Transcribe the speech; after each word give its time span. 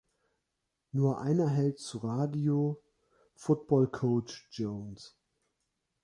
Nur 0.93 1.19
einer 1.21 1.47
hält 1.47 1.77
zu 1.77 1.99
Radio, 1.99 2.81
Football-Coach 3.35 4.47
Jones. 4.49 5.15